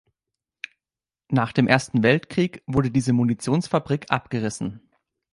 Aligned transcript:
Nach 1.29 1.51
dem 1.53 1.67
Ersten 1.67 2.01
Weltkrieg 2.01 2.63
wurde 2.65 2.89
diese 2.89 3.13
Munitionsfabrik 3.13 4.07
abgerissen. 4.09 4.81